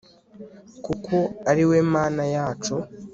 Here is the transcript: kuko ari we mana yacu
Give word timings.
kuko 0.85 1.15
ari 1.49 1.63
we 1.69 1.77
mana 1.93 2.23
yacu 2.35 2.75